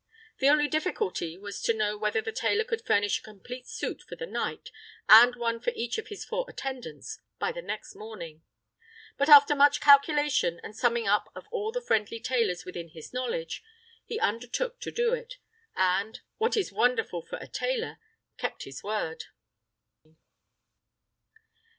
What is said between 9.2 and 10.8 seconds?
after much calculation, and